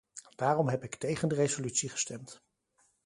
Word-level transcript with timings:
Daarom 0.35 0.69
heb 0.69 0.83
ik 0.83 0.95
tegen 0.95 1.27
de 1.29 1.35
resolutie 1.35 1.89
gestemd. 1.89 2.41